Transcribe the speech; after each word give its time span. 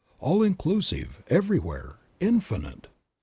All 0.19 0.41
inclusive, 0.41 1.21
Everywhere, 1.27 1.97
Infinite. 2.19 2.87